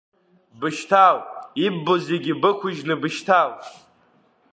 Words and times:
Бышьҭал, 0.59 1.17
иббо 1.65 1.93
зегьы 2.05 2.33
бықәыжьны 2.41 2.95
бышьҭал! 3.01 3.51